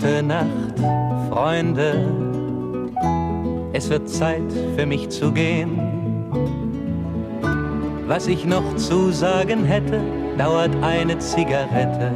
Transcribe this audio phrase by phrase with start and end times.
[0.00, 0.78] Gute Nacht,
[1.28, 2.06] Freunde.
[3.72, 4.44] Es wird Zeit
[4.76, 5.76] für mich zu gehen.
[8.06, 10.00] Was ich noch zu sagen hätte,
[10.36, 12.12] dauert eine Zigarette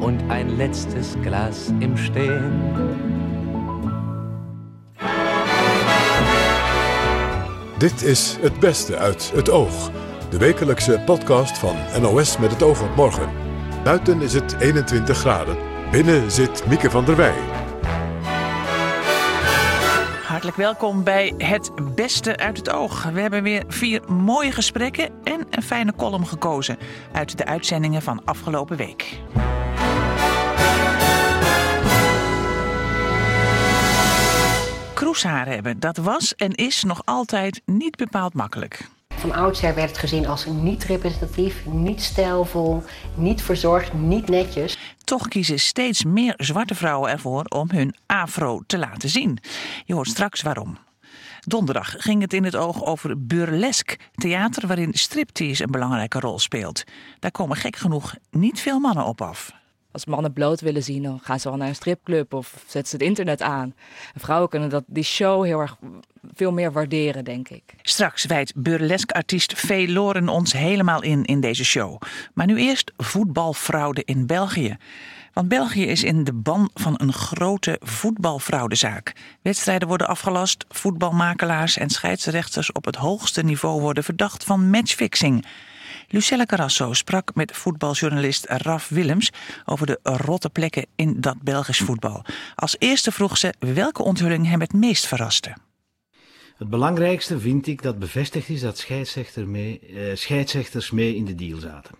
[0.00, 2.52] und ein letztes Glas im Stehen.
[7.78, 9.90] Dit is Het Beste uit het Oog.
[10.30, 13.47] De wekelijkse podcast van NOS met het oog op morgen.
[13.82, 15.56] Buiten is het 21 graden.
[15.90, 17.34] Binnen zit Mieke van der Wij.
[20.22, 23.02] Hartelijk welkom bij Het Beste uit het Oog.
[23.02, 26.78] We hebben weer vier mooie gesprekken en een fijne column gekozen
[27.12, 29.20] uit de uitzendingen van afgelopen week.
[34.94, 38.88] Kroeshaar hebben, dat was en is nog altijd niet bepaald makkelijk.
[39.18, 42.82] Van oudsher werd het gezien als niet representatief, niet stijlvol,
[43.14, 44.78] niet verzorgd, niet netjes.
[45.04, 49.38] Toch kiezen steeds meer zwarte vrouwen ervoor om hun afro te laten zien.
[49.84, 50.78] Je hoort straks waarom.
[51.40, 56.84] Donderdag ging het in het oog over burlesque, theater waarin striptease een belangrijke rol speelt.
[57.18, 59.52] Daar komen gek genoeg niet veel mannen op af.
[59.98, 62.96] Als mannen bloot willen zien, dan gaan ze wel naar een stripclub of zetten ze
[62.96, 63.74] het internet aan.
[64.14, 65.76] En vrouwen kunnen dat, die show heel erg
[66.34, 67.62] veel meer waarderen, denk ik.
[67.82, 72.00] Straks wijdt burlesque-artiest Vee Loren ons helemaal in in deze show.
[72.34, 74.76] Maar nu eerst voetbalfraude in België.
[75.32, 79.12] Want België is in de ban van een grote voetbalfraudezaak.
[79.42, 85.46] Wedstrijden worden afgelast, voetbalmakelaars en scheidsrechters op het hoogste niveau worden verdacht van matchfixing.
[86.10, 89.32] Lucella Carrasso sprak met voetbaljournalist Raf Willems
[89.64, 92.24] over de rotte plekken in dat Belgisch voetbal.
[92.54, 95.56] Als eerste vroeg ze welke onthulling hem het meest verraste.
[96.56, 101.34] Het belangrijkste vind ik dat bevestigd is dat scheidsrechter mee, eh, scheidsrechters mee in de
[101.34, 101.94] deal zaten.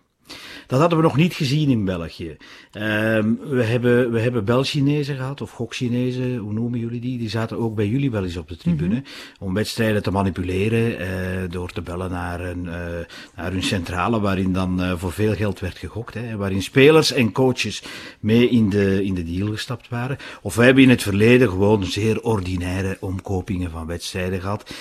[0.68, 2.36] Dat hadden we nog niet gezien in België.
[2.72, 7.18] Ehm, we hebben, we hebben Bel-Chinezen gehad, of Gok-Chinezen, hoe noemen jullie die?
[7.18, 8.94] Die zaten ook bij jullie wel eens op de tribune.
[8.94, 9.04] Mhm.
[9.38, 13.06] Om wedstrijden te manipuleren, eh, door te bellen naar, een, eh,
[13.36, 16.14] naar hun centrale, waarin dan eh, voor veel geld werd gegokt.
[16.14, 17.82] Hè, waarin spelers en coaches
[18.20, 20.16] mee in de, in de deal gestapt waren.
[20.42, 24.72] Of we hebben in het verleden gewoon zeer ordinaire omkopingen van wedstrijden gehad.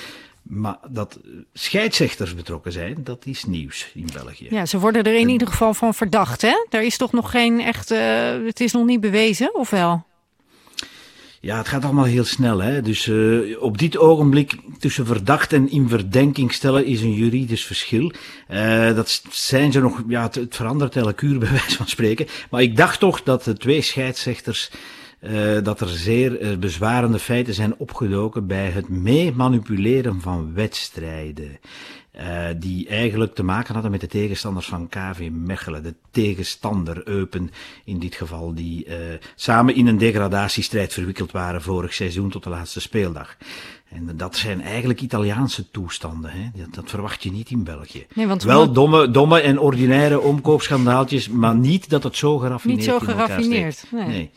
[0.50, 1.20] Maar dat
[1.54, 4.48] scheidsrechters betrokken zijn, dat is nieuws in België.
[4.50, 6.66] Ja, ze worden er in ieder geval van verdacht, hè?
[6.70, 7.92] Er is toch nog geen echt...
[7.92, 8.00] eh,
[8.46, 10.06] het is nog niet bewezen, of wel?
[11.42, 12.60] Ja, het gaat allemaal heel snel.
[12.60, 12.82] Hè?
[12.82, 18.12] Dus eh, op dit ogenblik tussen verdacht en in verdenking stellen is een juridisch verschil.
[18.48, 22.28] Eh, dat zijn ze nog, ja, het, het verandert elke uur bij wijze van spreken.
[22.50, 24.72] Maar ik dacht toch dat de twee scheidsrechters,
[25.20, 31.60] eh, dat er zeer eh, bezwarende feiten zijn opgedoken bij het meemanipuleren van wedstrijden.
[32.12, 35.84] Eh, die eigenlijk te maken hadden met de tegenstanders van KV Mechelen.
[35.84, 37.50] De tegenstander Eupen
[37.86, 38.88] in dit geval, die
[39.36, 43.38] samen in een degradatiestrijd verwikkeld waren vorig seizoen tot de laatste speeldag.
[43.90, 46.32] En dat zijn eigenlijk Italiaanse toestanden.
[46.32, 46.50] Hè?
[46.56, 48.06] Dat, dat verwacht je niet in België.
[48.14, 52.88] Nee, want Wel domme, domme en ordinaire omkoopschandaaltjes, maar niet dat het zo geraffineerd Niet
[52.88, 54.08] zo geraffineerd, nee.
[54.08, 54.32] nee.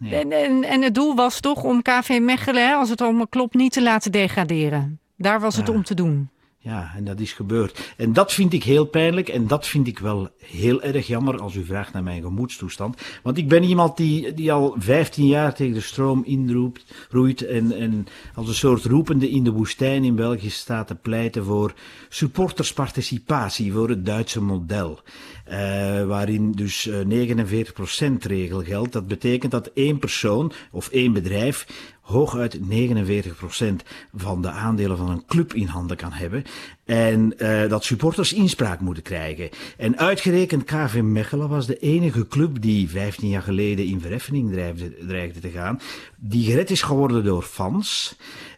[0.00, 0.14] Nee.
[0.14, 3.54] En, en, en het doel was toch om KV Mechelen, hè, als het allemaal klopt,
[3.54, 5.00] niet te laten degraderen.
[5.16, 6.30] Daar was het om te doen.
[6.66, 7.94] Ja, en dat is gebeurd.
[7.96, 11.54] En dat vind ik heel pijnlijk en dat vind ik wel heel erg jammer als
[11.54, 13.02] u vraagt naar mijn gemoedstoestand.
[13.22, 17.72] Want ik ben iemand die, die al 15 jaar tegen de stroom inroept, roeit en,
[17.72, 21.74] en als een soort roepende in de woestijn in België staat te pleiten voor
[22.08, 25.00] supportersparticipatie, voor het Duitse model.
[25.46, 28.92] Eh, waarin dus eh 49% regel geldt.
[28.92, 31.66] Dat betekent dat één persoon of één bedrijf
[32.00, 33.82] hooguit 49%
[34.14, 36.44] van de aandelen van een club in handen kan hebben.
[36.84, 39.48] En eh, dat supporters inspraak moeten krijgen.
[39.76, 45.06] En uitgerekend KV Mechelen was de enige club die 15 jaar geleden in verheffening dreigde,
[45.06, 45.80] dreigde te gaan,
[46.16, 48.16] die gered is geworden door fans.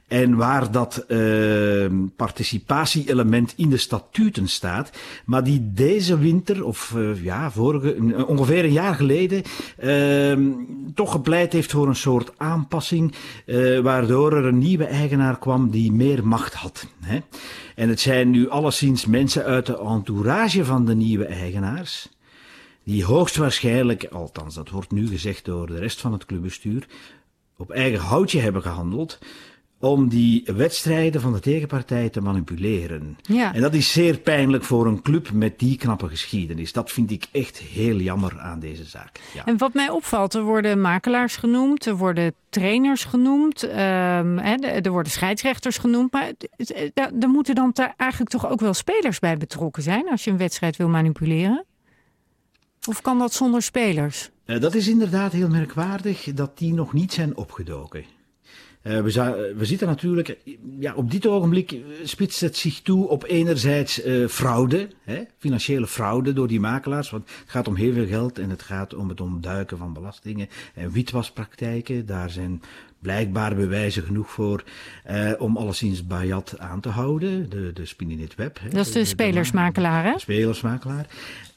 [0.09, 1.87] En waar dat eh,
[2.17, 4.91] participatie-element in de statuten staat,
[5.25, 9.43] maar die deze winter, of eh, ja, vorige, een- ongeveer een jaar geleden,
[9.77, 10.39] eh,
[10.95, 13.15] toch gepleit heeft voor een soort aanpassing,
[13.47, 16.87] eh, waardoor er een nieuwe eigenaar kwam die meer macht had.
[17.01, 17.19] Hè?
[17.75, 22.09] En het zijn nu alleszins mensen uit de entourage van de nieuwe eigenaars,
[22.85, 26.87] die hoogstwaarschijnlijk, althans dat wordt nu gezegd door de rest van het clubbestuur,
[27.57, 29.19] op eigen houtje hebben gehandeld
[29.81, 33.19] om die wedstrijden van de tegenpartij te manipuleren.
[33.23, 33.55] Ja.
[33.55, 36.73] En dat is zeer pijnlijk voor een club met die knappe geschiedenis.
[36.73, 39.21] Dat vind ik echt heel jammer aan deze zaak.
[39.35, 39.45] Ja.
[39.45, 44.91] En wat mij opvalt, er worden makelaars genoemd, er worden trainers genoemd, ehm, hè, er
[44.91, 46.13] worden scheidsrechters genoemd.
[46.13, 46.33] Maar
[47.21, 50.77] er moeten dan eigenlijk toch ook wel spelers bij betrokken zijn als je een wedstrijd
[50.77, 51.65] wil manipuleren?
[52.89, 54.31] Of kan dat zonder spelers?
[54.47, 58.05] Uh, dat is inderdaad heel merkwaardig dat die nog niet zijn opgedoken.
[58.83, 60.39] Uh, we, we, zitten natuurlijk,
[60.79, 66.33] ja, op dit ogenblik spitst het zich toe op enerzijds uh, fraude, hè, financiële fraude
[66.33, 67.11] door die makelaars.
[67.11, 70.49] Want het gaat om heel veel geld en het gaat om het ontduiken van belastingen
[70.75, 72.07] en witwaspraktijken.
[72.07, 72.63] Daar zijn
[72.99, 74.65] blijkbaar bewijzen genoeg voor
[75.05, 78.59] eh, om alleszins Bayat aan te houden, de, de Spinning Web.
[78.61, 80.19] Hè, dat is de, de spelersmakelaar, hè?
[80.19, 81.07] Spelersmakelaar.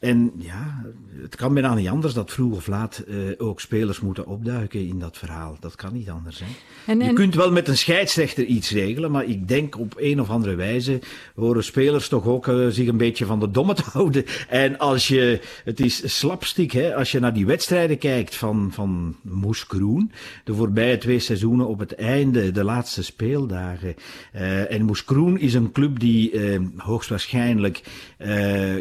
[0.01, 0.85] En ja,
[1.21, 4.99] het kan bijna niet anders dat vroeg of laat uh, ook spelers moeten opduiken in
[4.99, 5.57] dat verhaal.
[5.59, 6.39] Dat kan niet anders.
[6.39, 6.45] Hè?
[6.85, 7.07] En, en...
[7.07, 10.55] Je kunt wel met een scheidsrechter iets regelen, maar ik denk op een of andere
[10.55, 10.99] wijze
[11.35, 14.25] horen spelers toch ook uh, zich een beetje van de domme te houden.
[14.49, 19.15] En als je, het is slapstick, hè, als je naar die wedstrijden kijkt van, van
[19.21, 20.11] Moes Kroen,
[20.44, 21.19] de voorbije twee
[21.68, 23.95] op het einde, de laatste speeldagen.
[24.36, 26.31] Uh, en Moes Kroen is een club die
[26.78, 27.81] hoogstwaarschijnlijk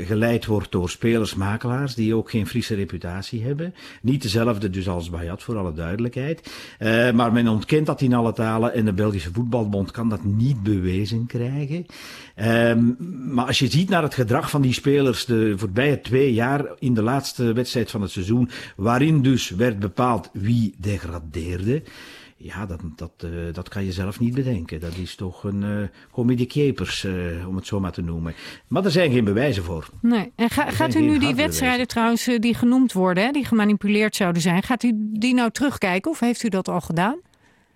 [0.07, 3.75] geleid wordt door spelers spelersmakelaars die ook geen Friese reputatie hebben.
[4.03, 6.51] Niet dezelfde dus als Bayat, voor alle duidelijkheid.
[7.15, 11.27] Maar men ontkent dat in alle talen en de Belgische Voetbalbond kan dat niet bewezen
[11.27, 11.87] krijgen.
[12.37, 12.97] Um,
[13.33, 16.95] maar als je ziet naar het gedrag van die spelers de voorbije twee jaar in
[16.95, 21.83] de laatste wedstrijd van het seizoen, waarin dus werd bepaald wie degradeerde.
[22.43, 24.81] Ja, dat, dat, uh, dat kan je zelf niet bedenken.
[24.81, 28.35] Dat is toch een uh, comedy capers, uh, om het zo maar te noemen.
[28.69, 29.89] Maar er zijn geen bewijzen voor.
[30.01, 30.33] Nee.
[30.37, 34.43] En ga, gaat u nu die wedstrijden trouwens die genoemd worden, hè, die gemanipuleerd zouden
[34.43, 37.19] zijn, gaat u die nou terugkijken of heeft u dat al gedaan?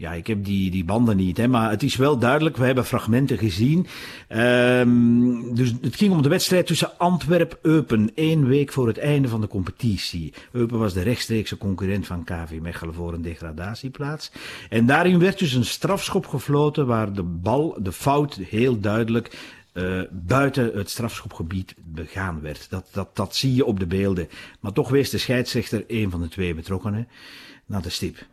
[0.04, 2.56] Ja, ik heb die, die banden niet, hè, maar het is wel duidelijk.
[2.56, 3.86] We hebben fragmenten gezien.
[4.28, 9.40] Um, dus het ging om de wedstrijd tussen Antwerp-Eupen, één week voor het einde van
[9.40, 10.32] de competitie.
[10.52, 14.32] Eupen was de rechtstreekse concurrent van KV Mechelen voor een degradatieplaats.
[14.68, 19.36] En daarin werd dus een strafschop gefloten waar de bal, de fout, heel duidelijk
[19.72, 22.66] uh, buiten het strafschopgebied begaan werd.
[22.70, 24.28] Dat, dat, dat zie je op de beelden.
[24.60, 27.08] Maar toch wees de scheidsrechter een van de twee betrokkenen
[27.66, 28.26] naar de stip.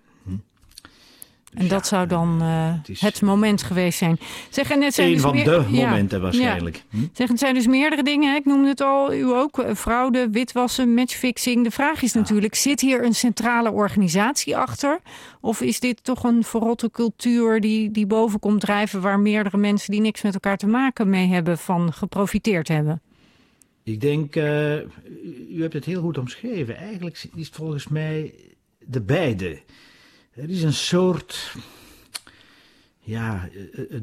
[1.53, 4.19] En dat zou dan uh, het, moment geweest zijn.
[4.49, 6.75] Zeg, en het zijn Een dus van de momenten waarschijnlijk.
[6.75, 6.99] Ja.
[6.99, 7.05] Hm?
[7.13, 8.35] Zeg, het zijn dus meerdere dingen.
[8.35, 9.59] Ik noemde het al, u ook.
[9.59, 11.63] Eh, fraude, witwassen, matchfixing.
[11.63, 14.99] De vraag is natuurlijk, zit hier een centrale organisatie achter?
[15.41, 19.01] Of is dit toch een verrotte cultuur die, die boven komt drijven...
[19.01, 21.57] waar meerdere mensen die niks met elkaar te maken mee hebben...
[21.57, 23.01] van geprofiteerd hebben?
[23.83, 24.75] Ik denk, uh,
[25.49, 26.77] u hebt het heel goed omschreven.
[26.77, 28.33] Eigenlijk is het volgens mij
[28.79, 29.59] de beide...
[30.35, 31.55] Er is een soort.
[32.99, 34.01] Ja, eh, eh,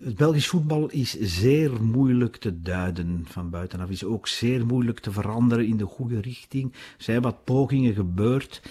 [0.00, 3.90] het Belgisch voetbal is zeer moeilijk te duiden van buitenaf.
[3.90, 6.72] Is ook zeer moeilijk te veranderen in de goede richting.
[6.72, 8.62] Er zijn wat pogingen gebeurd.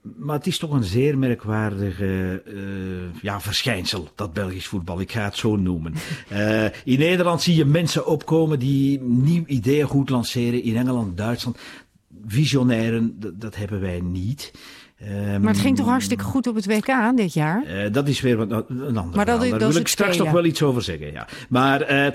[0.00, 5.00] Maar het is toch een zeer merkwaardige uh, ja, verschijnsel, dat Belgisch voetbal.
[5.00, 5.94] Ik ga het zo noemen.
[6.32, 10.62] Uh, in Nederland zie je mensen opkomen die nieuw ideeën goed lanceren.
[10.62, 11.58] In Engeland, Duitsland.
[12.26, 14.52] Visionairen, dat hebben wij niet.
[15.02, 17.64] Um, maar het ging toch hartstikke goed op het WK dit jaar?
[17.66, 20.44] Uh, dat is weer wat, een ander maar dat, Daar wil ik straks nog wel
[20.44, 21.12] iets over zeggen.
[21.12, 21.26] Ja.
[21.48, 22.06] Maar uh,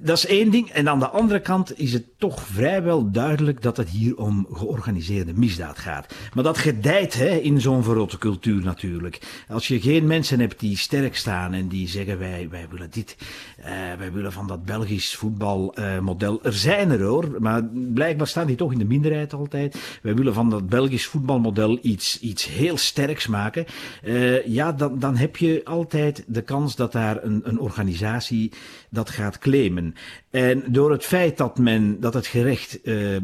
[0.00, 0.70] dat is één ding.
[0.70, 5.32] En aan de andere kant is het toch vrijwel duidelijk dat het hier om georganiseerde
[5.34, 6.14] misdaad gaat.
[6.34, 9.44] Maar dat gedijt hè, in zo'n verrotte cultuur natuurlijk.
[9.48, 13.16] Als je geen mensen hebt die sterk staan en die zeggen wij, wij willen dit,
[13.58, 13.66] uh,
[13.98, 16.40] wij willen van dat Belgisch voetbalmodel.
[16.42, 19.98] er zijn er hoor, maar blijkbaar staan die toch in de minderheid altijd.
[20.02, 23.66] Wij willen van dat Belgisch voetbalmodel iets iets heel sterks maken,
[24.04, 28.52] uh, ja, dan, dan heb je altijd de kans dat daar een, een organisatie
[28.90, 29.94] dat gaat claimen.
[30.30, 33.16] En door het feit dat men, dat het gerecht uh,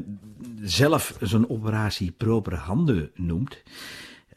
[0.62, 3.62] zelf zijn operatie propere handen noemt,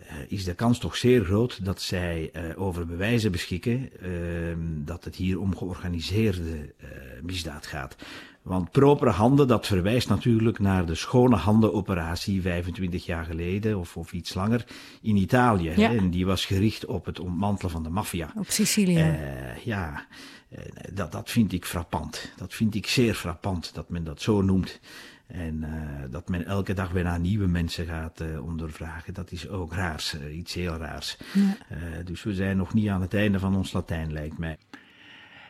[0.02, 3.90] uh, is de kans toch zeer groot dat zij over bewijzen beschikken
[4.86, 6.74] dat het hier om georganiseerde
[7.22, 7.96] misdaad gaat.
[8.46, 14.14] Want propere handen, dat verwijst natuurlijk naar de schone handenoperatie 25 jaar geleden of, of
[14.14, 14.66] iets langer
[15.02, 15.70] in Italië.
[15.76, 15.90] Ja.
[15.90, 15.98] Hè?
[15.98, 18.32] En die was gericht op het ontmantelen van de maffia.
[18.36, 18.98] Op Sicilië.
[18.98, 20.06] Uh, ja,
[20.50, 20.60] uh,
[20.94, 22.32] dat, dat vind ik frappant.
[22.38, 24.80] Dat vind ik zeer frappant dat men dat zo noemt.
[25.28, 29.74] En uh, dat men elke dag bijna nieuwe mensen gaat uh, ondervragen, dat is ook
[29.74, 31.18] raars, uh, iets heel raars.
[31.34, 32.04] Ja.
[32.04, 34.58] dus we zijn nog niet aan het einde van ons Latijn, lijkt mij.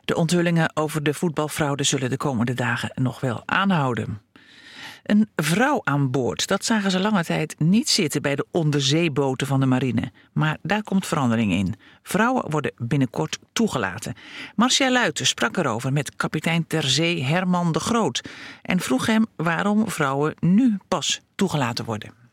[0.06, 4.22] De onthullingen over de voetbalfraude zullen de komende dagen nog wel aanhouden.
[5.04, 9.60] Een vrouw aan boord, dat zagen ze lange tijd niet zitten bij de onderzeeboten van
[9.60, 10.12] de marine.
[10.34, 11.76] Maar daar komt verandering in.
[12.04, 14.14] Vrouwen worden binnenkort toegelaten.
[14.56, 18.22] Marcia Luiten sprak erover met kapitein ter zee Herman de Groot
[18.62, 22.25] en vroeg hem waarom vrouwen nu pas toegelaten worden.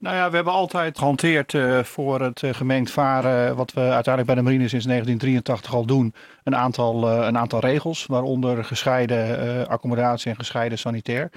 [0.00, 4.26] Nou ja, we hebben altijd gehanteerd uh, voor het uh, gemengd varen, wat we uiteindelijk
[4.26, 6.14] bij de marine sinds 1983 al doen,
[6.44, 11.30] een aantal, uh, een aantal regels, waaronder gescheiden accommodatie en gescheiden sanitair.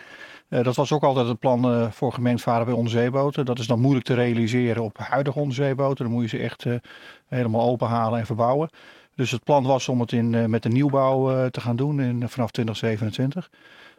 [0.50, 3.46] dat was ook altijd het plan voor gemengd varen bij onderzeeboten.
[3.46, 6.06] Dat is dan moeilijk te realiseren op huidige onderzeeboten.
[6.06, 6.66] Dan moet je ze echt
[7.28, 8.70] helemaal openhalen en verbouwen.
[9.16, 12.52] Dus het plan was om het in, met de nieuwbouw te gaan doen in, vanaf
[12.52, 13.50] 2027.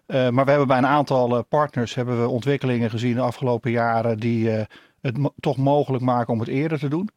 [0.06, 3.70] Uh, maar we hebben bij een aantal uh, partners hebben we ontwikkelingen gezien de afgelopen
[3.70, 4.60] jaren die uh,
[5.00, 7.08] het mo toch mogelijk maken om het eerder te doen.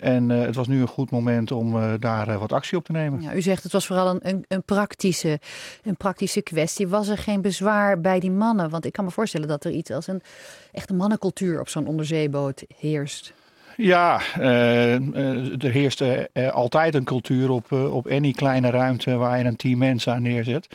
[0.00, 3.20] en het was nu een goed moment om daar wat actie op te nemen.
[3.20, 5.40] Ja, u zegt het was vooral een, een, een, praktische,
[5.82, 6.88] een praktische kwestie.
[6.88, 8.70] Was er geen bezwaar bij die mannen?
[8.70, 10.22] Want ik kan me voorstellen dat er iets als een
[10.72, 13.32] echte mannencultuur op zo'n onderzeeboot heerst.
[13.76, 14.20] Ja,
[15.58, 16.02] er heerst
[16.52, 20.68] altijd een cultuur op, op any kleine ruimte waar je een team mensen aan neerzet.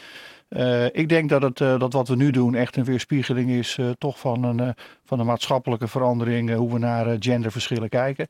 [0.55, 3.77] Uh, ik denk dat, het, uh, dat wat we nu doen echt een weerspiegeling is
[3.77, 8.27] uh, toch van een, van een maatschappelijke verandering, hoe we naar genderverschillen kijken.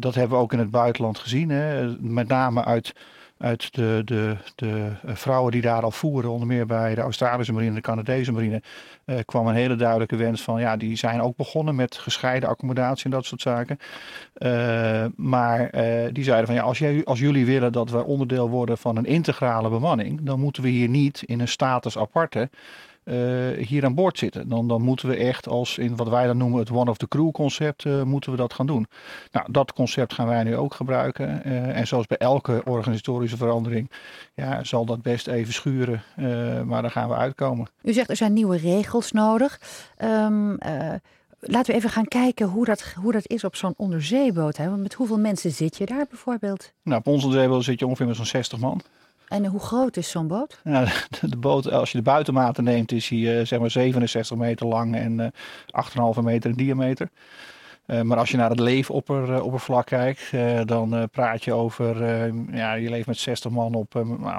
[0.00, 1.96] dat hebben we ook in het buitenland gezien, hè?
[2.00, 2.92] met name uit
[3.38, 7.70] uit de, de, de vrouwen die daar al voeren, onder meer bij de Australische marine
[7.70, 8.62] en de Canadese marine,
[9.04, 13.04] eh, kwam een hele duidelijke wens van ja, die zijn ook begonnen met gescheiden accommodatie
[13.04, 13.78] en dat soort zaken.
[14.38, 15.70] Uh, maar
[16.12, 19.04] die zeiden van ja, als, jij, als jullie willen dat we onderdeel worden van een
[19.04, 22.50] integrale bemanning, dan moeten we hier niet in een status aparte
[23.58, 24.48] hier aan boord zitten.
[24.48, 27.08] Dan, dan moeten we echt als in wat wij dan noemen het one of the
[27.08, 28.86] crew concept, uh, moeten we dat gaan doen.
[29.32, 31.42] Nou, dat concept gaan wij nu ook gebruiken.
[31.46, 33.90] Uh, en zoals bij elke organisatorische verandering,
[34.34, 36.02] ja, zal dat best even schuren,
[36.66, 37.66] maar daar gaan we uitkomen.
[37.82, 39.60] U zegt er zijn nieuwe regels nodig.
[39.98, 40.58] Um,
[41.40, 44.56] laten we even gaan kijken hoe dat, hoe dat is op zo'n onderzeeboot.
[44.56, 44.68] Hè?
[44.68, 46.72] Want met hoeveel mensen zit je daar bijvoorbeeld?
[46.82, 48.80] Nou, op onze onderzeeboot zit je ongeveer met zo'n 60 man.
[49.28, 50.60] En hoe groot is zo'n boot?
[50.64, 50.84] Ja,
[51.20, 54.96] de, boot, als je de buitenmaten neemt, is hij uh, zeg maar 67 meter lang
[54.96, 57.08] en uh, 8,5 meter in diameter.
[57.86, 62.04] Uh, maar als je naar het leefoppervlak kijkt, uh, dan praat je over,
[62.56, 63.92] ja, je leeft met 60 man op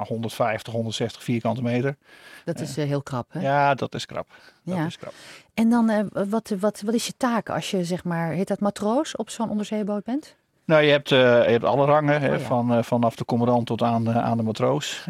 [0.06, 1.96] 150, 160 vierkante meter.
[2.44, 3.40] Dat is heel krap, hè?
[3.40, 4.28] Ja, dat is krap.
[4.64, 4.86] Dat ja.
[4.86, 5.12] is krap.
[5.54, 9.16] En dan, wat, wat, wat is je taak als je, zeg maar, heet dat matroos
[9.16, 10.36] op zo'n onderzeeboot bent?
[10.70, 12.44] Nou, je hebt, uh, je hebt alle rangen, hè, oh, ja.
[12.44, 15.06] van, uh, vanaf de commandant tot aan, uh, aan de matroos.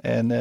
[0.00, 0.32] en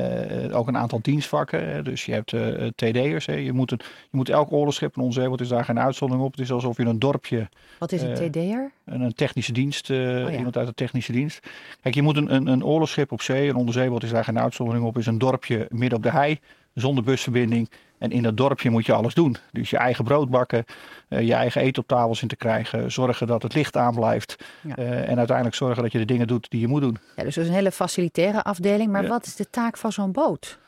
[0.53, 1.83] ook een aantal dienstvakken.
[1.83, 2.33] Dus je hebt
[2.75, 3.25] TD'ers.
[3.25, 6.31] Je, moet een, je moet elk oorlogsschip, en onze is daar geen uitzondering op.
[6.31, 7.49] Het is alsof je een dorpje...
[7.79, 8.71] Wat is een TD'er?
[8.85, 10.31] Een, een, technische dienst, oh, ja.
[10.31, 11.47] iemand uit de technische dienst.
[11.81, 14.85] Kijk, je moet een, een, een oorlogsschip op zee, een onderzeeboot is daar geen uitzondering
[14.85, 16.39] op, is een dorpje midden op de hei,
[16.73, 17.69] zonder busverbinding.
[17.99, 19.35] En in dat dorpje moet je alles doen.
[19.51, 20.65] Dus je eigen brood bakken,
[21.09, 24.35] uh, je eigen eten op tafel zien te krijgen, zorgen dat het licht aan blijft.
[24.61, 24.77] Ja.
[24.77, 26.97] Uh, en uiteindelijk zorgen dat je de dingen doet die je moet doen.
[27.15, 28.91] Ja, dus dat is een hele facilitaire afdeling.
[28.91, 29.09] Maar ja.
[29.09, 30.59] wat is de taak van zo'n boot?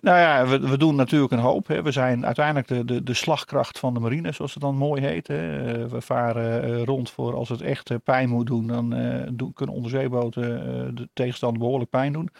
[0.00, 1.66] Nou ja, we, we, doen natuurlijk een hoop.
[1.66, 1.82] Hè.
[1.82, 5.26] We zijn uiteindelijk de, de, de slagkracht van de marine, zoals het dan mooi heet.
[5.26, 5.88] Hè.
[5.88, 8.66] We varen rond voor als het echt pijn moet doen.
[8.66, 8.90] Dan
[9.32, 12.30] doen, kunnen onderzeeboten de tegenstander behoorlijk pijn doen.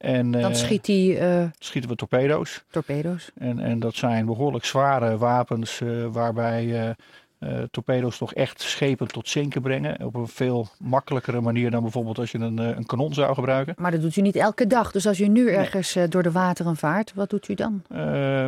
[0.00, 2.64] En, dan schiet die, uh, schieten we torpedo's.
[2.70, 3.30] Torpedo's.
[3.34, 6.96] En, en dat zijn behoorlijk zware wapens uh, waarbij
[7.38, 10.04] uh, torpedo's toch echt schepen tot zinken brengen.
[10.04, 13.74] Op een veel makkelijkere manier dan bijvoorbeeld als je een, een kanon zou gebruiken.
[13.78, 14.90] Maar dat doet u niet elke dag.
[14.90, 16.08] Dus als u nu ergens nee.
[16.08, 17.82] door de wateren vaart, wat doet u dan?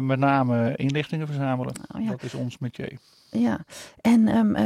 [0.06, 1.74] met name inlichtingen verzamelen.
[1.94, 2.10] Oh, ja.
[2.10, 2.98] Dat is ons métier.
[3.30, 3.58] Ja,
[4.00, 4.56] en um,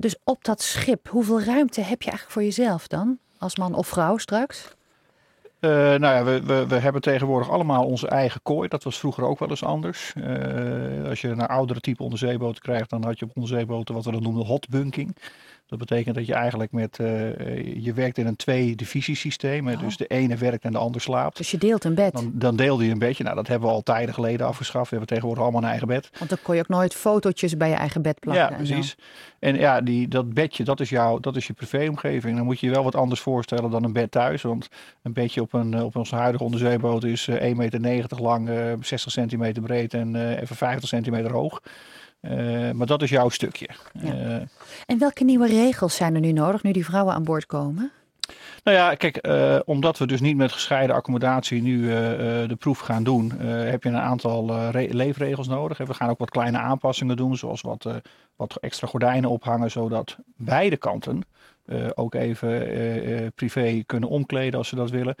[0.00, 3.18] dus op dat schip, hoeveel ruimte heb je eigenlijk voor jezelf dan?
[3.38, 4.78] Als man of vrouw straks?
[5.60, 8.68] Uh, nou ja, we, we, we, hebben tegenwoordig allemaal onze eigen kooi.
[8.68, 10.12] Dat was vroeger ook wel eens anders.
[10.16, 14.12] Uh, als je naar oudere type onderzeeboten krijgt, dan had je op onderzeeboten wat we
[14.12, 15.16] dan noemen hotbunking.
[15.70, 17.06] Dat betekent dat je eigenlijk met, uh,
[17.84, 19.68] je werkt in een twee-divisiesysteem.
[19.68, 19.80] Oh.
[19.80, 21.36] Dus de ene werkt en de ander slaapt.
[21.36, 22.12] Dus je deelt een bed?
[22.12, 23.24] Dan, dan deelde je een bedje.
[23.24, 24.90] Nou, dat hebben we al tijden geleden afgeschaft.
[24.90, 26.10] We hebben tegenwoordig allemaal een eigen bed.
[26.18, 28.44] Want dan kon je ook nooit fotootjes bij je eigen bed plakken.
[28.44, 28.96] Ja, precies.
[29.38, 32.36] En, en ja, die, dat bedje, dat is, jouw, dat is je privéomgeving.
[32.36, 34.42] Dan moet je je wel wat anders voorstellen dan een bed thuis.
[34.42, 34.68] Want
[35.02, 38.50] een bedje op, een, op onze huidige onderzeeboot is 1,90 meter lang,
[38.80, 41.60] 60 centimeter breed en even 50 centimeter hoog.
[42.20, 43.68] Uh, maar dat is jouw stukje.
[43.92, 44.14] Ja.
[44.14, 44.34] Uh,
[44.86, 47.92] en welke nieuwe regels zijn er nu nodig, nu die vrouwen aan boord komen?
[48.64, 51.88] Nou ja, kijk, uh, omdat we dus niet met gescheiden accommodatie nu
[52.46, 55.78] de proef gaan doen, heb je een aantal leefregels nodig.
[55.78, 57.86] We gaan ook wat kleine aanpassingen doen, zoals wat,
[58.36, 61.22] wat extra gordijnen ophangen, zodat beide kanten
[61.94, 65.14] ook even privé kunnen omkleden als ze dat willen.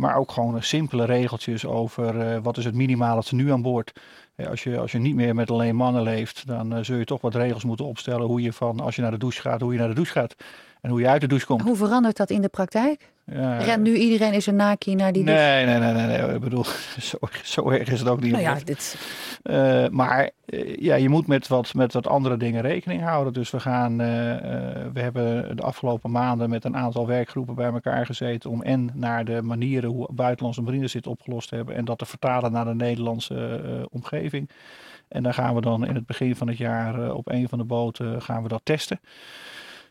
[0.00, 4.00] maar ook gewoon simpele regeltjes over wat is het minimale tenue aan boord.
[4.48, 7.34] Als je, als je niet meer met alleen mannen leeft, dan zul je toch wat
[7.34, 9.88] regels moeten opstellen hoe je van als je naar de douche gaat, hoe je naar
[9.88, 10.34] de douche gaat.
[10.86, 11.62] En hoe je uit de douche komt.
[11.62, 13.12] Hoe verandert dat in de praktijk?
[13.24, 15.42] Ja, Rent nu iedereen is een naki naar die douche?
[15.42, 16.34] Nee, nee, nee, nee, nee.
[16.34, 16.64] Ik bedoel,
[17.10, 18.32] zo, zo erg is het ook niet.
[18.32, 18.96] Nou ja, dit,
[19.42, 23.32] Eh, maar eh, ja, je moet met wat, met wat andere dingen rekening houden.
[23.32, 24.06] Dus we gaan, eh,
[24.92, 29.24] we hebben de afgelopen maanden met een aantal werkgroepen bij elkaar gezeten om en naar
[29.24, 33.88] de manieren hoe buitenlandse marines dit opgelost hebben en dat te vertalen naar de Nederlandse
[33.90, 34.50] omgeving.
[35.08, 37.64] En dan gaan we dan in het begin van het jaar op een van de
[37.64, 39.00] boten gaan we dat testen.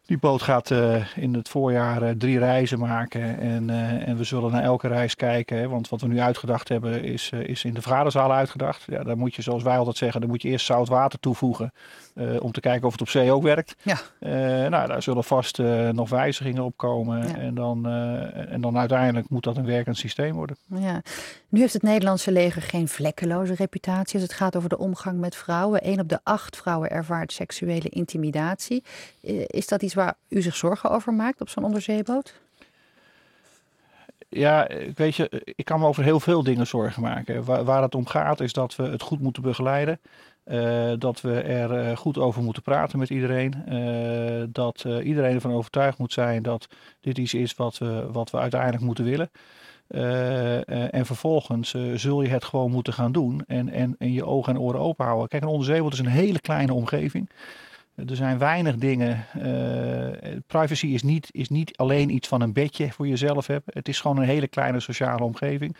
[0.06, 3.40] Die boot gaat eh, in het voorjaar eh, drie reizen maken.
[3.40, 5.58] En, eh, en we zullen naar elke reis kijken.
[5.58, 8.84] Hè, want wat we nu uitgedacht hebben is, is in de vergaderzaal uitgedacht.
[8.88, 11.72] Ja, daar moet je, zoals wij altijd zeggen, dan moet je eerst zout water toevoegen.
[12.40, 13.76] om te kijken of het op zee ook werkt.
[13.82, 13.98] Ja.
[14.70, 15.58] Nou, daar zullen vast
[15.92, 17.28] nog wijzigingen op komen.
[17.28, 17.36] Ja.
[17.36, 17.86] En, dan,
[18.50, 20.58] en dan uiteindelijk moet dat een werkend systeem worden.
[20.68, 21.02] ja.
[21.50, 25.36] Nu heeft het Nederlandse leger geen vlekkeloze reputatie als het gaat over de omgang met
[25.36, 25.88] vrouwen.
[25.88, 28.84] Een op de acht vrouwen ervaart seksuele intimidatie.
[29.48, 32.34] Is dat iets waar u zich zorgen over maakt op zo'n onderzeeboot?
[34.30, 37.44] Ja, weet je, ik kan me over heel veel dingen zorgen maken.
[37.66, 40.00] Waar, het om gaat is dat we het goed moeten begeleiden.
[40.44, 43.66] Eh, dat we er eh, goed over moeten praten met iedereen.
[43.66, 46.68] eh, dat iedereen ervan overtuigd moet zijn dat
[47.02, 49.30] dit iets is wat we, wat we uiteindelijk moeten willen.
[50.92, 54.60] En vervolgens zul je het gewoon moeten gaan doen en, en, en je ogen en
[54.60, 55.28] oren open houden.
[55.28, 57.30] Kijk, een onderzeeboot is een hele kleine omgeving.
[57.96, 59.26] Er zijn weinig dingen.
[59.34, 63.74] eh, privacy is niet, is niet alleen iets van een bedje voor jezelf hebben.
[63.74, 65.76] Het is gewoon een hele kleine sociale omgeving.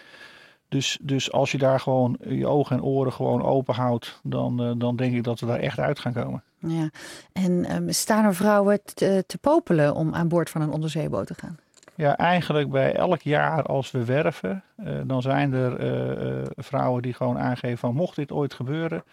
[0.70, 4.72] Dus, dus als je daar gewoon je ogen en oren gewoon open houdt, dan, eh,
[4.78, 6.44] dan denk ik dat we daar echt uit gaan komen.
[6.58, 6.90] Ja.
[7.34, 11.34] En ehm, staan er vrouwen te, te popelen om aan boord van een onderzeeboot te
[11.34, 11.58] gaan?
[11.96, 17.02] Ja, eigenlijk bij elk jaar als we werven, eh, dan zijn er eh, eh, vrouwen
[17.02, 19.04] die gewoon aangeven van mocht dit ooit gebeuren,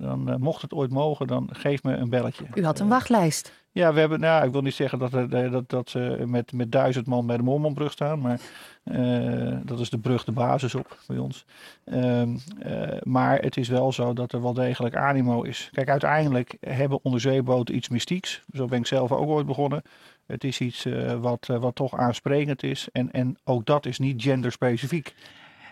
[0.00, 2.44] dan eh, mocht het ooit mogen, dan geef me een belletje.
[2.54, 3.58] U had een Eh, wachtlijst.
[3.72, 6.72] Ja, we hebben, nou, ik wil niet zeggen dat, er- dat, dat ze met, met
[6.72, 8.40] duizend man bij de Moormanbrug staan, maar
[8.84, 11.44] eh, dat is de brug de basis op bij ons.
[11.84, 15.68] Ehm, eh, maar het is wel zo dat er wel degelijk animo is.
[15.72, 18.42] Kijk, uiteindelijk hebben onderzeeboten iets mystieks.
[18.52, 19.82] Zo ben ik zelf ook ooit begonnen.
[20.26, 22.88] Het is iets eh, wat, eh, wat toch aansprekend is.
[22.92, 25.14] En, en ook dat is niet genderspecifiek.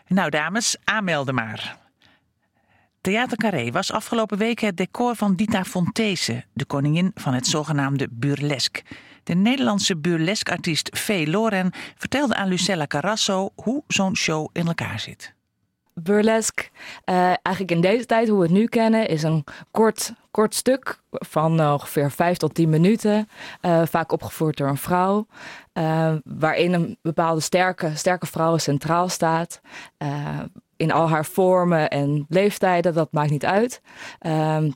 [0.08, 1.78] Nou, dames, aanmelden maar.
[3.08, 8.08] Theater Carré was afgelopen week het decor van Dita Fontese, de koningin van het zogenaamde
[8.10, 8.82] burlesque.
[9.24, 15.34] De Nederlandse burlesque-artiest Loren vertelde aan Lucella Carrasso hoe zo'n show in elkaar zit.
[15.94, 16.68] Burlesque,
[17.04, 21.00] eh, eigenlijk in deze tijd, hoe we het nu kennen, is een kort, kort stuk
[21.10, 23.28] van eh, ongeveer 5 tot 10 minuten.
[23.60, 25.26] eh, vaak opgevoerd door een vrouw.
[26.24, 29.60] waarin een bepaalde sterke, sterke vrouw centraal staat.
[30.78, 33.80] In al haar vormen en leeftijden, dat maakt niet uit.
[34.18, 34.70] Ehm,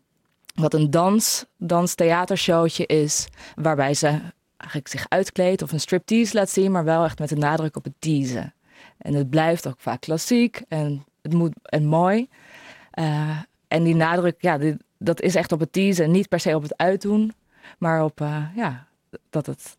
[0.54, 4.20] wat een dans, dans-theatershowtje is, waarbij ze
[4.56, 7.84] eigenlijk zich uitkleedt of een striptease laat zien, maar wel echt met de nadruk op
[7.84, 8.54] het teasen.
[8.98, 12.28] En het blijft ook vaak klassiek en het moet en mooi.
[12.90, 13.38] Eh,
[13.68, 14.58] en die nadruk, ja,
[14.98, 17.32] dat is echt op het teasen, niet per se op het uitdoen,
[17.78, 18.86] maar op eh, ja,
[19.30, 19.76] dat het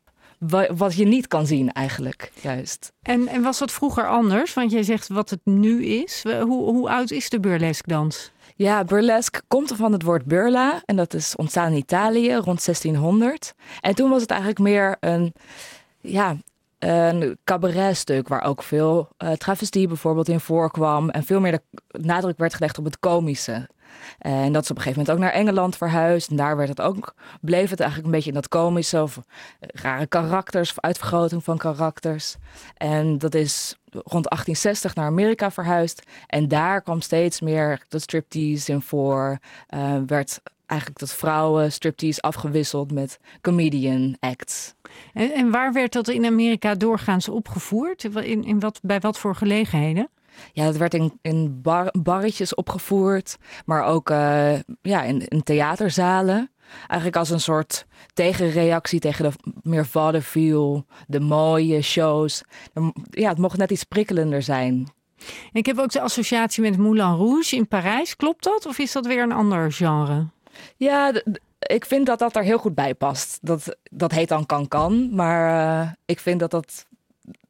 [0.75, 2.91] wat je niet kan zien eigenlijk, juist.
[3.01, 4.53] En, en was dat vroeger anders?
[4.53, 6.23] Want jij zegt wat het nu is.
[6.23, 8.31] Hoe, hoe oud is de burlesque dans?
[8.55, 13.53] Ja, burlesque komt van het woord burla en dat is ontstaan in Italië rond 1600.
[13.81, 15.33] En toen was het eigenlijk meer een,
[16.01, 16.37] ja,
[16.79, 21.61] een cabaretstuk waar ook veel eh travestie bijvoorbeeld in voorkwam en veel meer de
[21.99, 23.69] nadruk werd gelegd op het komische.
[24.23, 26.29] En dat is op een gegeven moment ook naar Engeland verhuisd.
[26.29, 29.23] En daar werd het ook, bleef het eigenlijk een beetje in dat komische of eh,
[29.81, 32.35] rare karakters of uitvergroting van karakters.
[32.77, 36.03] En dat is rond 1860 naar Amerika verhuisd.
[36.27, 39.39] En daar kwam steeds meer dat striptease in voor.
[39.67, 44.73] Eh, werd eigenlijk dat vrouwen striptease afgewisseld met comedian acts.
[45.13, 48.03] En, en waar werd dat in Amerika doorgaans opgevoerd?
[48.03, 50.09] In, in wat, bij wat voor gelegenheden?
[50.53, 56.51] Ja, dat werd in, in bar, barretjes opgevoerd, maar ook eh, ja, in, in theaterzalen.
[56.87, 62.43] Eigenlijk als een soort tegenreactie tegen de meer vaudeville, de mooie shows.
[63.09, 64.91] Ja, het mocht net iets prikkelender zijn.
[65.51, 68.15] Ik heb ook de associatie met Moulin Rouge in Parijs.
[68.15, 68.65] Klopt dat?
[68.65, 70.27] Of is dat weer een ander genre?
[70.77, 71.11] Ja,
[71.59, 73.39] ik vind dat dat er heel goed bij past.
[73.41, 76.85] Dat, dat heet dan kan-kan, maar eh, ik vind dat dat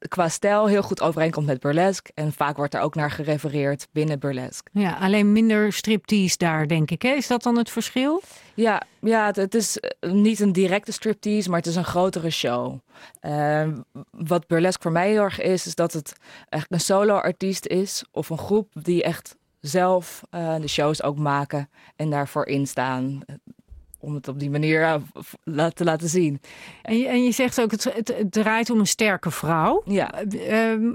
[0.07, 2.11] qua stijl heel goed overeenkomt met burlesque.
[2.13, 4.69] En vaak wordt er ook naar gerefereerd binnen burlesque.
[4.71, 7.01] Ja, alleen minder striptease daar, denk ik.
[7.01, 7.09] Hè?
[7.09, 8.21] Is dat dan het verschil?
[8.53, 12.29] Ja, ja het, het is eh, niet een directe striptease, maar het is een grotere
[12.29, 12.79] show.
[13.19, 13.67] Eh,
[14.11, 16.15] wat burlesque voor mij heel erg is, is dat het
[16.49, 21.69] echt een solo-artiest is of een groep die echt zelf eh, de shows ook maken
[21.95, 23.19] en daarvoor instaan.
[24.03, 25.01] Om het op die manier
[25.73, 26.41] te laten zien.
[26.81, 29.81] En je, en je zegt ook, het, het, het draait om een sterke vrouw.
[29.85, 30.11] Ja.
[30.21, 30.91] Ehm,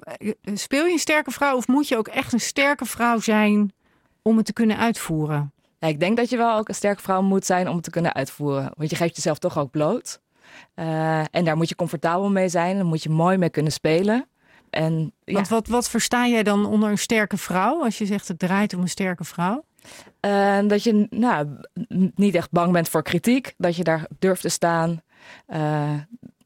[0.54, 3.72] speel je een sterke vrouw of moet je ook echt een sterke vrouw zijn
[4.22, 5.52] om het te kunnen uitvoeren?
[5.78, 7.90] Ja, ik denk dat je wel ook een sterke vrouw moet zijn om het te
[7.90, 8.70] kunnen uitvoeren.
[8.76, 10.20] Want je geeft jezelf toch ook bloot.
[10.74, 12.76] Uh, en daar moet je comfortabel mee zijn.
[12.76, 14.28] Daar moet je mooi mee kunnen spelen.
[14.70, 15.32] En, ja.
[15.32, 17.82] Want wat, wat versta jij dan onder een sterke vrouw?
[17.82, 19.64] Als je zegt het draait om een sterke vrouw?
[20.20, 21.46] Uh, dat je nou,
[22.14, 23.54] niet echt bang bent voor kritiek.
[23.56, 25.02] Dat je daar durft te staan.
[25.48, 25.92] Uh,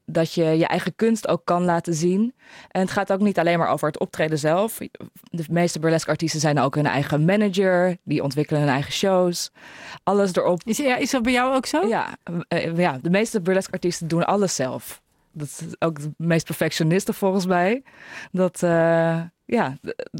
[0.05, 2.33] dat je je eigen kunst ook kan laten zien.
[2.71, 4.77] En het gaat ook niet alleen maar over het optreden zelf.
[5.23, 7.97] De meeste burlesque artiesten zijn ook hun eigen manager.
[8.03, 9.51] Die ontwikkelen hun eigen shows.
[10.03, 10.61] Alles erop.
[10.63, 11.87] Is, ja, is dat bij jou ook zo?
[11.87, 12.17] Ja,
[12.53, 15.01] uh, ja de meeste burlesque artiesten doen alles zelf.
[15.31, 17.83] Dat is ook de meest perfectionisten volgens mij.
[18.31, 19.77] Dat, uh, ja,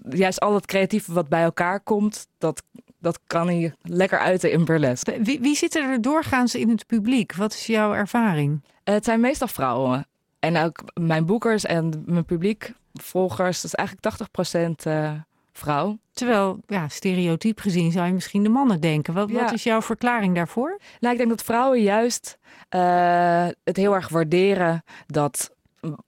[0.09, 2.63] juist al het creatieve wat bij elkaar komt, dat,
[3.03, 5.21] dat kan hij lekker uiten in burlesque.
[5.21, 7.35] Wie, wie zit er doorgaans in het publiek?
[7.35, 8.63] Wat is jouw ervaring?
[8.83, 10.07] Het zijn meestal vrouwen.
[10.39, 15.11] En ook mijn boekers en mijn publiek, volgers, dat is eigenlijk 80% uh,
[15.51, 15.97] vrouw.
[16.13, 19.13] Terwijl, ja, stereotyp gezien zou je misschien de mannen denken.
[19.13, 19.43] Wat, Ja.
[19.43, 20.79] wat is jouw verklaring daarvoor?
[20.99, 22.37] Nou, ik denk dat vrouwen juist
[22.69, 25.51] eh, het heel erg waarderen dat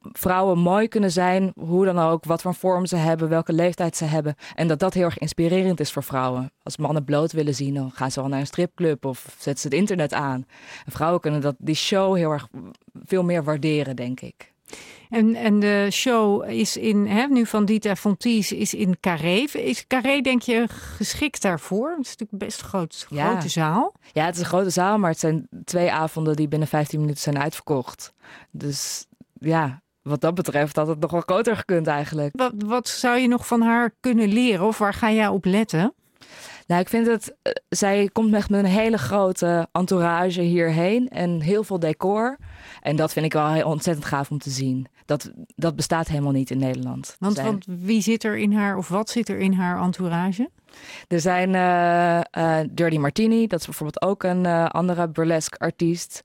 [0.01, 4.05] vrouwen mooi kunnen zijn, hoe dan ook, wat voor vorm ze hebben, welke leeftijd ze
[4.05, 4.35] hebben.
[4.55, 6.51] En dat dat heel erg inspirerend is voor vrouwen.
[6.63, 9.67] Als mannen bloot willen zien, dan gaan ze wel naar een stripclub of zetten ze
[9.67, 10.45] het internet aan.
[10.85, 12.47] En vrouwen kunnen dat, die show heel erg
[13.05, 14.53] veel meer waarderen, denk ik.
[15.09, 19.45] En, en de show is in, hè, nu van Dita Fonties, is in Carré.
[19.53, 21.89] Is Carré, denk je, geschikt daarvoor?
[21.89, 23.29] Het is natuurlijk best een groot, Ja.
[23.29, 23.93] grote zaal.
[24.13, 27.21] Ja, het is een grote zaal, maar het zijn twee avonden die binnen 15 minuten
[27.21, 28.13] zijn uitverkocht.
[28.51, 29.05] Dus
[29.39, 32.31] ja, wat dat betreft had het nog wel groter gekund eigenlijk.
[32.37, 34.65] Wat, wat zou je nog van haar kunnen leren?
[34.65, 35.93] Of waar ga jij op letten?
[36.67, 41.41] Nou, ik vind het, eh, zij komt echt met een hele grote entourage hierheen en
[41.41, 42.37] heel veel decor.
[42.81, 44.87] En dat vind ik wel heel ontzettend gaaf om te zien.
[45.05, 47.15] Dat, dat bestaat helemaal niet in Nederland.
[47.19, 50.49] Want, Zij- want wie zit er in haar, of wat zit er in haar entourage?
[51.07, 56.23] Er zijn eh, Dirty Martini, dat is bijvoorbeeld ook een eh, andere burlesque artiest.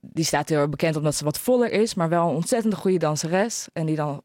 [0.00, 3.68] Die staat heel bekend omdat ze wat voller is, maar wel een ontzettend goede danseres.
[3.72, 4.22] En die dan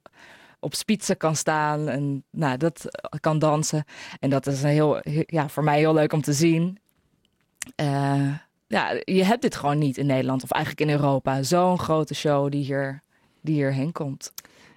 [0.60, 2.86] op spitsen kan staan en nou, dat
[3.20, 3.84] kan dansen.
[4.20, 6.80] En dat is een heel, ja, voor mij heel leuk om te zien.
[8.68, 11.44] Ja, je hebt dit gewoon niet in Nederland of eigenlijk in Europa.
[11.44, 13.02] Zo'n grote show die, hier,
[13.42, 14.34] die hierheen komt.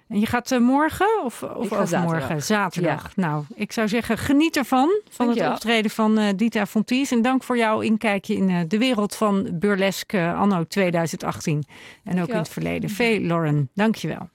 [0.09, 1.87] En je gaat eh, morgen of, of overmorgen?
[1.87, 2.43] zaterdag.
[2.43, 3.15] Zaterdag.
[3.15, 5.01] Nou, ik zou zeggen, geniet ervan.
[5.09, 7.11] Van het optreden van eh, Dita Fonties.
[7.11, 11.63] En dank voor jouw inkijkje in eh, de wereld van burlesque anno 2018.
[12.03, 12.89] En ook in het verleden.
[12.89, 14.29] Vee Lauren, dankjewel.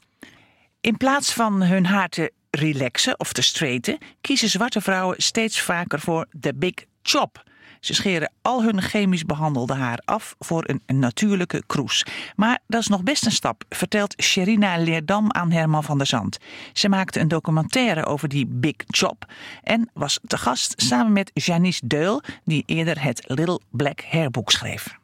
[0.81, 6.01] In plaats van hun haar te relaxen of te straighten, kiezen zwarte vrouwen steeds vaker
[6.01, 7.43] voor de big chop.
[7.85, 12.07] Ze scheren al hun chemisch behandelde haar af voor een natuurlijke kroes.
[12.37, 16.39] Maar dat is nog best een stap, vertelt Sherina Leerdam aan Herman van der Zand.
[16.73, 19.27] Ze maakte een documentaire over die big chop
[19.63, 24.51] en was te gast samen met Janice Deul, die eerder het Little Black Hair boek
[24.51, 25.03] schreef.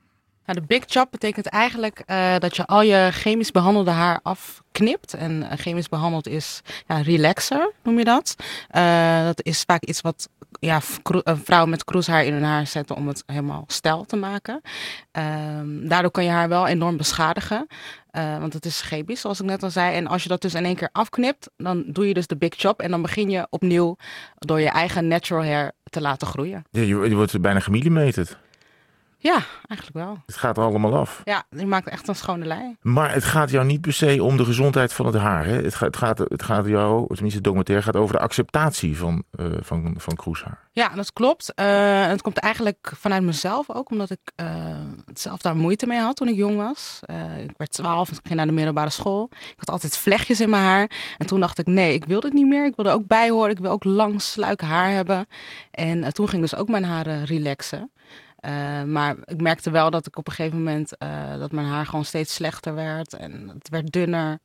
[0.50, 5.14] Nou, de big chop betekent eigenlijk eh, dat je al je chemisch behandelde haar afknipt.
[5.14, 8.36] En eh, chemisch behandeld is ja, relaxer, noem je dat.
[8.68, 10.28] Eh, dat is vaak iets wat
[10.60, 10.80] ja,
[11.24, 14.60] vrouwen met kroeshaar in hun haar zetten om het helemaal stijl te maken.
[15.10, 17.66] Ehm, daardoor kan je haar wel enorm beschadigen.
[18.12, 19.94] want het is chemisch, zoals ik net al zei.
[19.94, 22.54] En als je dat dus in één keer afknipt, dan doe je dus de big
[22.56, 22.80] chop.
[22.80, 23.96] En dan begin je opnieuw
[24.38, 26.64] door je eigen natural hair te laten groeien.
[26.70, 28.36] Je, je wordt bijna gemillimeterd.
[29.22, 30.22] Ja, eigenlijk wel.
[30.26, 31.20] Het gaat er allemaal af.
[31.24, 32.76] Ja, je maakt echt een schone lei.
[32.80, 35.44] Maar het gaat jou niet per se om de gezondheid van het haar.
[35.44, 35.62] Hè?
[35.62, 39.22] Het, gaat, het, gaat, het gaat jou, tenminste het documentaire gaat over de acceptatie van,
[39.30, 40.68] eh van, van kroeshaar.
[40.72, 41.54] Ja, dat klopt.
[41.54, 44.46] Eh, het komt eigenlijk vanuit mezelf ook, omdat ik eh,
[45.14, 47.00] zelf daar moeite mee had toen ik jong was.
[47.42, 49.28] Ik werd 12 en ik ging naar de middelbare school.
[49.30, 50.90] Ik had altijd vlechtjes in mijn haar.
[51.18, 52.64] En toen dacht ik, nee, ik wil dit niet meer.
[52.66, 53.50] Ik wil er ook bij horen.
[53.50, 55.26] Ik wil ook lang, sluik haar hebben.
[55.70, 57.90] En toen ging dus ook mijn haren relaxen.
[58.40, 61.86] Eh, maar ik merkte wel dat ik op een gegeven moment eh, dat mijn haar
[61.86, 64.38] gewoon steeds slechter werd en het werd dunner.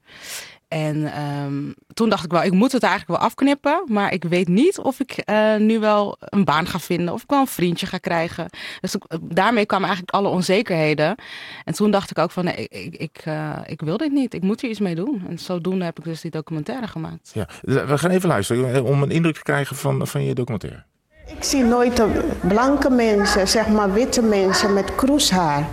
[0.68, 4.48] En ehm, toen dacht ik wel, ik moet het eigenlijk wel afknippen, maar ik weet
[4.48, 7.86] niet of ik eh, nu wel een baan ga vinden of ik wel een vriendje
[7.86, 8.50] ga krijgen.
[8.82, 11.16] Dus daarmee kwamen eigenlijk alle onzekerheden.
[11.64, 13.24] En toen dacht ik ook van, nee, ik, ik,
[13.66, 15.26] ik, wil dit niet, ik moet hier iets mee doen.
[15.30, 17.32] En zodoende heb ik dus die documentaire gemaakt.
[17.34, 17.48] Ja.
[17.62, 20.84] We gaan even luisteren om een indruk te krijgen van, van je documentaire.
[21.28, 25.68] Ik zie nooit de blanke mensen, zeg maar witte mensen met kroeshaar.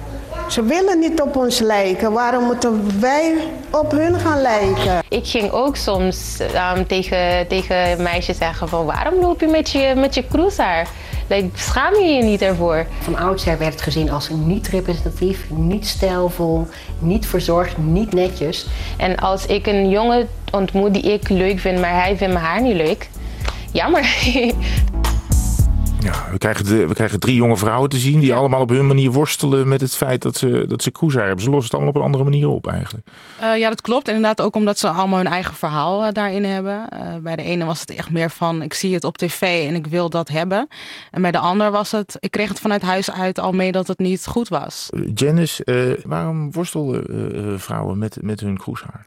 [0.48, 2.12] Ze willen niet op ons lijken.
[2.12, 3.34] Waarom moeten wij
[3.70, 5.02] op hun gaan lijken?
[5.08, 6.38] Ik ging ook soms
[6.76, 10.88] um, tegen, tegen meisjes zeggen van waarom loop je met je, met je kroeshaar?
[11.28, 12.86] Like, schaam je je niet ervoor?
[13.00, 16.66] Van oudsher werd het gezien als niet representatief, niet stijlvol,
[16.98, 18.66] niet verzorgd, niet netjes.
[18.96, 22.62] En als ik een jongen ontmoet die ik leuk vind, maar hij vindt mijn haar
[22.62, 23.08] niet leuk,
[23.72, 24.16] jammer.
[26.02, 28.86] Ja, we krijgen, de, we krijgen drie jonge vrouwen te zien die allemaal op hun
[28.86, 31.40] manier worstelen met het feit dat ze, dat ze hebben.
[31.40, 33.06] Ze lossen het allemaal op een andere manier op eigenlijk.
[33.42, 34.08] Uh, ja, dat klopt.
[34.08, 36.88] Inderdaad ook omdat ze allemaal hun eigen verhaal uh, daarin hebben.
[36.92, 39.74] Uh, bij de ene was het echt meer van ik zie het op tv en
[39.74, 40.68] ik wil dat hebben.
[41.10, 43.88] En bij de ander was het, ik kreeg het vanuit huis uit al mee dat
[43.88, 44.90] het niet goed was.
[45.14, 49.06] Janice, waarom worstelden vrouwen met, met hun kroeshaar?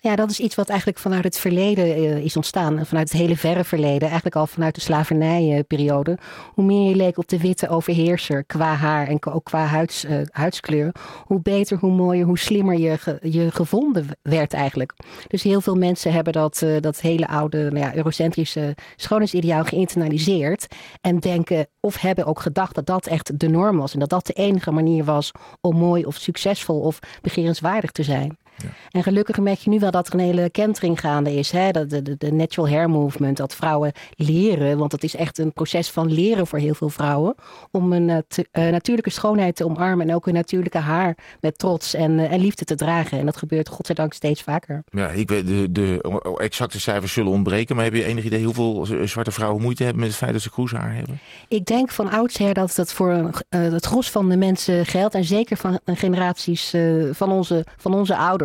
[0.00, 2.86] Ja, dat is iets wat eigenlijk vanuit het verleden uh, is ontstaan.
[2.86, 4.02] Vanuit het hele verre verleden.
[4.02, 6.18] Eigenlijk al vanuit de slavernijperiode.
[6.54, 10.94] Hoe meer je leek op de witte overheerser qua haar en ook qua uh, huidskleur.
[11.24, 14.92] Hoe beter, hoe mooier, hoe slimmer je, je gevonden werd eigenlijk.
[15.28, 20.66] Dus heel veel mensen hebben dat, uh, dat hele oude nou ja, eurocentrische schoonheidsideaal geïnternaliseerd.
[21.00, 23.92] En denken of hebben ook gedacht dat dat echt de norm was.
[23.92, 25.30] En dat dat de enige manier was
[25.60, 28.36] om mooi of succesvol of begerenswaardig te zijn.
[28.56, 28.68] Ja.
[28.90, 31.50] En gelukkig merk je nu wel dat er een hele kentering gaande is.
[31.50, 31.70] Hè?
[31.70, 33.36] De, de, de natural hair movement.
[33.36, 37.34] Dat vrouwen leren, want het is echt een proces van leren voor heel veel vrouwen.
[37.70, 40.08] Om een te, uh, natuurlijke schoonheid te omarmen.
[40.08, 43.18] En ook hun natuurlijke haar met trots en, uh, en liefde te dragen.
[43.18, 44.82] En dat gebeurt godzijdank steeds vaker.
[44.90, 47.76] Ja, ik weet, de, de exacte cijfers zullen ontbreken.
[47.76, 50.50] Maar heb je enig idee hoeveel zwarte vrouwen moeite hebben met het feit dat ze
[50.50, 51.18] kroeshaar hebben?
[51.48, 55.14] Ik denk van oudsher dat dat voor het gros van de mensen geldt.
[55.14, 56.74] En zeker van generaties
[57.12, 58.44] van, onze, van onze ouders.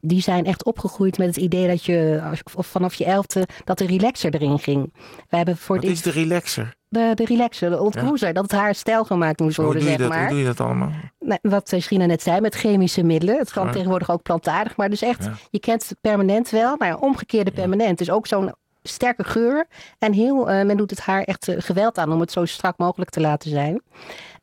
[0.00, 2.22] Die zijn echt opgegroeid met het idee dat je
[2.54, 4.92] of vanaf je elfde dat de relaxer erin ging.
[5.28, 6.74] We hebben voor Wat is de relaxer?
[6.88, 8.28] De, de relaxer, de ontkroezer.
[8.28, 8.34] Ja.
[8.34, 10.26] Dat het haar stijl gemaakt moest worden, hoe doe je zeg dat, maar.
[10.26, 10.90] Hoe doe je dat allemaal?
[11.18, 13.38] Nee, wat Schina net zei, met chemische middelen.
[13.38, 13.72] Het kan ja.
[13.72, 14.76] tegenwoordig ook plantaardig.
[14.76, 15.32] Maar dus echt, ja.
[15.50, 16.76] je kent het permanent wel.
[16.76, 17.98] Nou omgekeerde permanent.
[17.98, 19.66] Dus ook zo'n sterke geur.
[19.98, 22.78] En heel, uh, men doet het haar echt uh, geweld aan om het zo strak
[22.78, 23.82] mogelijk te laten zijn.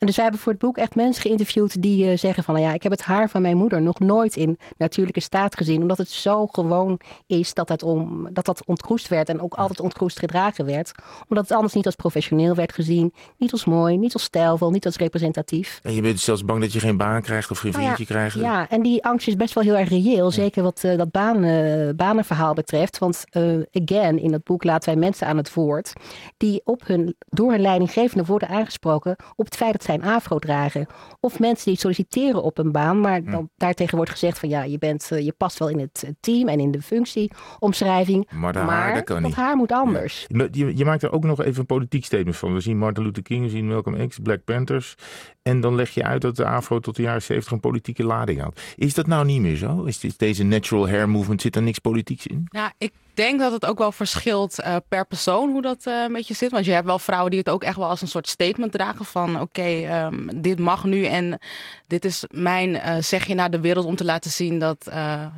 [0.06, 2.54] Dus wij hebben voor het boek echt mensen geïnterviewd die uh, zeggen van...
[2.54, 5.82] Nou ja, ik heb het haar van mijn moeder nog nooit in natuurlijke staat gezien.
[5.82, 9.30] Omdat het zo gewoon is dat dat, om, dat, dat ontkroest werd.
[9.30, 10.92] En ook altijd ontkroest gedragen werd.
[11.28, 13.14] Omdat het anders niet als professioneel werd gezien.
[13.38, 15.80] Niet als mooi, niet als stijlvol, niet als representatief.
[15.84, 18.10] En je bent zelfs bang dat je geen baan krijgt of geen nou vriendje ja,
[18.10, 18.40] krijgt.
[18.40, 20.26] Ja, en die angst is best wel heel erg reëel.
[20.26, 20.32] Ja.
[20.32, 22.98] Zeker wat uh, dat banen, banenverhaal betreft.
[22.98, 23.24] Want
[23.72, 25.94] again, in dat boek laten wij mensen aan het woord.
[26.38, 30.40] Die op hun, door hun leidinggevende worden aangesproken op het feit dat zij een afro
[30.40, 30.88] dragen.
[31.20, 34.78] Of mensen die solliciteren op een baan, maar dan daartegen wordt gezegd van ja, je,
[34.78, 38.30] bent, uh, je past wel in het team en in de functieomschrijving.
[38.32, 39.36] Maar, de maar haar, dat kan dat niet.
[39.36, 40.26] haar moet anders.
[40.28, 40.48] Ja.
[40.52, 42.54] Je, je, maakt er ook nog even een politiek statement van.
[42.54, 44.96] We zien Martin Luther King, we zien Malcolm X, Black Panthers.
[45.42, 48.42] En dan leg je uit dat de afro tot de jaren 70 een politieke lading
[48.42, 48.62] had.
[48.76, 49.84] Is dat nou niet meer zo?
[49.84, 52.48] Is dit, deze natural hair movement, zit er niks politieks in?
[52.50, 56.28] Nou, ik denk dat het ook wel verschilt uh, per persoon hoe dat uh, met
[56.28, 56.52] je zit.
[56.52, 59.06] Want je hebt wel vrouwen die het ook echt wel als een soort statement dragen
[59.06, 61.40] van oké, um, dit mag nu en
[61.88, 64.92] dit is mijn uh, zegje naar de wereld om te laten zien dat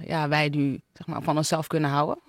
[0.06, 2.20] ja, wij nu zeg maar, van onszelf kunnen houden.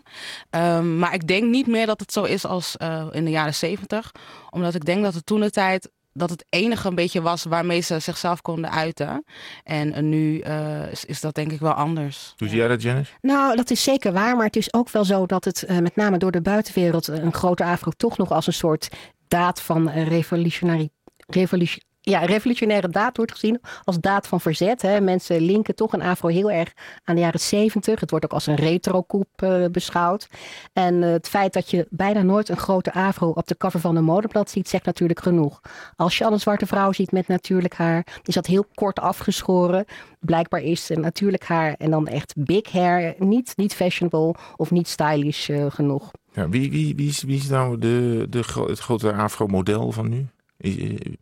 [0.51, 2.77] Um, maar ik denk niet meer dat het zo is als
[3.11, 4.13] in de jaren zeventig.
[4.51, 7.81] Omdat ik denk dat het toen de tijd dat het enige een beetje was waarmee
[7.81, 9.25] ze zichzelf konden uiten.
[9.65, 12.35] En uh, nu uh, is, is, dat denk ik wel anders.
[12.37, 13.13] Hoe zie jij dat, Janice?
[13.21, 14.37] Nou, dat is zeker waar.
[14.37, 17.09] Maar het is ook wel zo dat het uh, met name door de buitenwereld...
[17.09, 18.89] een grote afro toch nog als een soort
[19.29, 20.91] daad van revolutionarie...
[21.27, 24.83] Revolution, ja, revolutionaire daad wordt gezien als daad van verzet.
[24.83, 25.01] Hè.
[25.01, 26.73] Mensen linken toch een afro heel erg
[27.05, 28.01] aan de jaren zeventig.
[28.01, 30.29] Het wordt ook als een retrokoep uh, beschouwd.
[30.73, 33.97] En uh, het feit dat je bijna nooit een grote afro op de cover van
[33.97, 35.61] een modeblad ziet, zegt natuurlijk genoeg.
[35.97, 39.85] Als je al een zwarte vrouw ziet met natuurlijk haar, is dat heel kort afgeschoren.
[40.21, 45.49] Blijkbaar is natuurlijk haar en dan echt big hair niet, niet fashionable of niet stylish
[45.49, 46.11] uh, genoeg.
[46.33, 50.27] Ja, wie, wie, wie, is, wie is nou de, de, het grote afro-model van nu?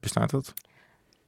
[0.01, 0.53] Bestaat dat?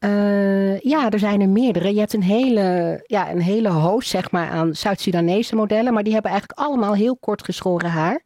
[0.07, 1.93] Uh, ja, er zijn er meerdere.
[1.95, 5.93] Je hebt een hele, ja, een hele host zeg maar, aan Zuid-Sudanese modellen.
[5.93, 8.23] Maar die hebben eigenlijk allemaal heel kort geschoren haar.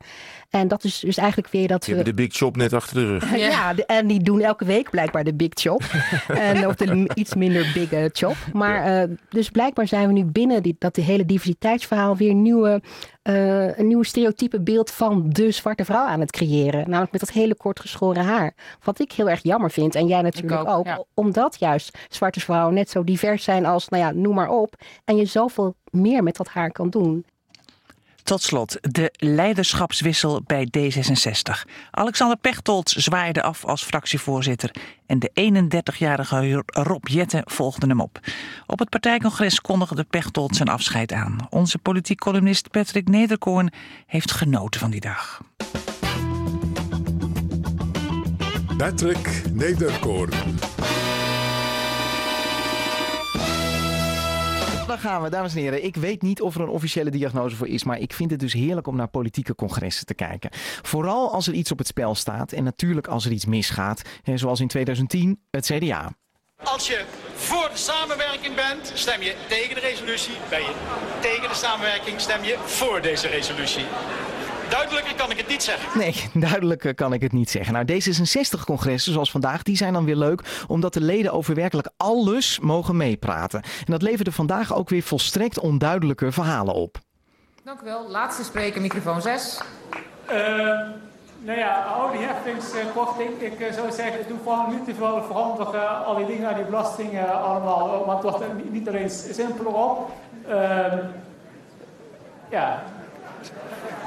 [0.51, 1.95] En dat is dus eigenlijk weer dat we...
[1.95, 3.31] hebben de Big Chop net achter de rug.
[3.37, 5.83] ja, ja de, en die doen elke week blijkbaar de Big Chop.
[6.29, 8.37] en, of de iets minder Big uh, Chop.
[8.53, 9.07] Maar ja.
[9.07, 12.83] uh, dus blijkbaar zijn we nu binnen die, dat hele diversiteitsverhaal weer nieuwe,
[13.23, 16.85] uh, een nieuw stereotype beeld van de zwarte vrouw aan het creëren.
[16.89, 18.55] Namelijk met dat hele kort geschoren haar.
[18.83, 19.95] Wat ik heel erg jammer vind.
[19.95, 20.87] En jij natuurlijk ook, ook.
[20.87, 21.05] Ja.
[21.15, 24.75] Omdat juist zwarte vrouwen net zo divers zijn als, nou ja, noem maar op.
[25.05, 27.25] En je zoveel meer met dat haar kan doen.
[28.23, 31.71] Tot slot de leiderschapswissel bij D66.
[31.91, 34.71] Alexander Pechtold zwaaide af als fractievoorzitter
[35.07, 35.31] en de
[35.95, 38.21] 31-jarige Rob Jetten volgde hem op.
[38.67, 41.47] Op het partijcongres kondigde Pechtold zijn afscheid aan.
[41.51, 43.73] Onze politiek columnist Patrick Nederkoorn
[44.07, 45.41] heeft genoten van die dag.
[48.77, 50.33] Patrick Nederkoorn.
[54.91, 55.85] Daar gaan we, dames en heren.
[55.85, 58.53] Ik weet niet of er een officiële diagnose voor is, maar ik vind het dus
[58.53, 60.51] heerlijk om naar politieke congressen te kijken.
[60.83, 64.03] Vooral als er iets op het spel staat en natuurlijk als er iets misgaat,
[64.35, 66.13] zoals in 2010 het CDA.
[66.63, 70.35] Als je voor de samenwerking bent, stem je tegen de resolutie.
[70.49, 70.75] Ben je
[71.21, 73.85] tegen de samenwerking, stem je voor deze resolutie.
[74.71, 75.99] Duidelijker kan ik het niet zeggen.
[75.99, 76.15] Nee,
[76.49, 77.73] duidelijker kan ik het niet zeggen.
[77.73, 80.65] Nou, D66-congressen zoals vandaag, die zijn dan weer leuk...
[80.67, 83.63] omdat de leden over werkelijk alles mogen meepraten.
[83.63, 86.99] En dat leverde vandaag ook weer volstrekt onduidelijke verhalen op.
[87.65, 88.11] Dank u wel.
[88.11, 89.61] Laatste spreker, microfoon 6.
[90.31, 90.37] Uh,
[91.41, 93.41] nou ja, oude heffingskorting.
[93.41, 96.05] Ik uh, zou zeggen, doe vooral niet te veel veranderen.
[96.05, 98.05] al die dingen, die belastingen allemaal.
[98.07, 100.11] Want het wordt niet alleen simpeler op.
[100.49, 100.93] Uh,
[102.51, 102.83] ja,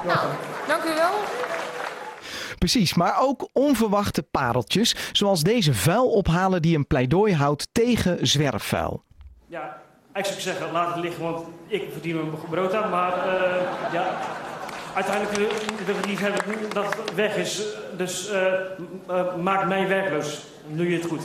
[0.04, 0.18] nou,
[0.66, 1.12] dank u wel.
[2.58, 9.02] Precies, maar ook onverwachte pareltjes, zoals deze vuilophalen die een pleidooi houdt tegen zwerfvuil.
[9.46, 9.82] Ja,
[10.14, 12.90] ik zou zeggen, laat het liggen, want ik verdien mijn brood aan.
[12.90, 14.18] Maar uh, ja,
[14.94, 15.36] uiteindelijk
[15.86, 17.62] wil ik niet hebben dat het weg is.
[17.96, 18.42] Dus uh,
[19.10, 20.42] uh, maak mij werkloos.
[20.66, 21.22] Nu je het goed.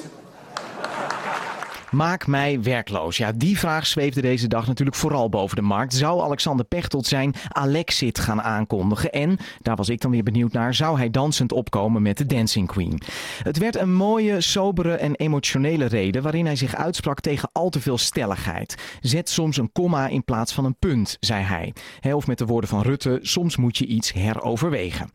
[1.92, 3.18] Maak mij werkloos.
[3.18, 5.94] Ja, die vraag zweefde deze dag natuurlijk vooral boven de markt.
[5.94, 9.12] Zou Alexander Pechtold zijn Alexit gaan aankondigen?
[9.12, 12.68] En, daar was ik dan weer benieuwd naar, zou hij dansend opkomen met de Dancing
[12.68, 13.02] Queen?
[13.44, 17.82] Het werd een mooie, sobere en emotionele reden waarin hij zich uitsprak tegen al te
[17.82, 18.76] veel stelligheid.
[19.02, 21.74] Zet soms een komma in plaats van een punt, zei hij.
[22.14, 25.12] Of met de woorden van Rutte, soms moet je iets heroverwegen.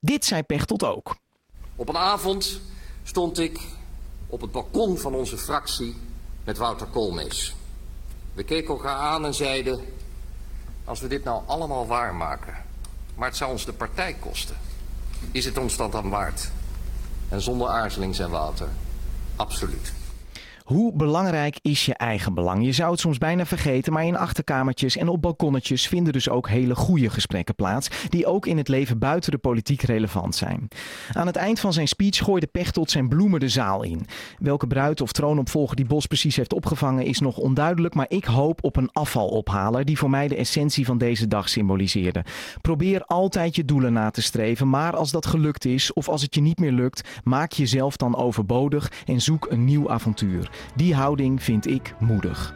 [0.00, 1.16] Dit zei Pechtold ook.
[1.76, 2.60] Op een avond
[3.02, 3.60] stond ik
[4.26, 5.94] op het balkon van onze fractie
[6.44, 7.54] met Wouter Koolmees.
[8.32, 9.80] We keken elkaar aan en zeiden,
[10.84, 12.54] als we dit nou allemaal waarmaken,
[13.14, 14.56] maar het zou ons de partij kosten,
[15.30, 16.50] is het ons dan waard?
[17.28, 18.68] En zonder aarzeling zijn Wouter,
[19.36, 19.92] absoluut.
[20.72, 22.64] Hoe belangrijk is je eigen belang?
[22.64, 26.48] Je zou het soms bijna vergeten, maar in achterkamertjes en op balkonnetjes vinden dus ook
[26.48, 30.68] hele goede gesprekken plaats, die ook in het leven buiten de politiek relevant zijn.
[31.12, 34.06] Aan het eind van zijn speech gooide Pechtold zijn bloemen de zaal in.
[34.38, 38.64] Welke bruid of troonopvolger die Bos precies heeft opgevangen is nog onduidelijk, maar ik hoop
[38.64, 42.24] op een afvalophaler die voor mij de essentie van deze dag symboliseerde.
[42.60, 46.34] Probeer altijd je doelen na te streven, maar als dat gelukt is of als het
[46.34, 50.50] je niet meer lukt, maak jezelf dan overbodig en zoek een nieuw avontuur.
[50.74, 52.54] Die houding vind ik moedig.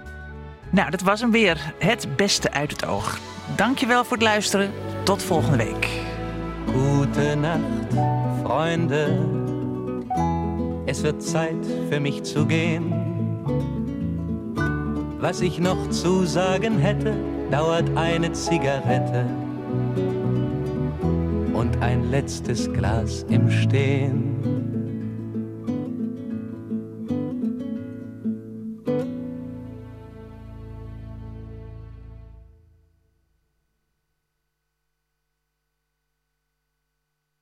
[0.71, 1.73] Nou, dat was hem weer.
[1.79, 3.19] Het beste uit het oog.
[3.57, 4.71] Dankjewel voor het luisteren.
[5.03, 5.89] Tot volgende week.
[6.67, 7.95] Gute Nacht,
[8.43, 9.19] Freunde.
[10.85, 12.93] Es wird Zeit für mich zu gehen.
[15.19, 17.15] Was ich noch zu sagen hätte,
[17.51, 19.25] dauert eine Zigarette
[21.53, 24.56] und ein letztes Glas im Stehen.